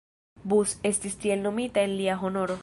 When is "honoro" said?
2.25-2.59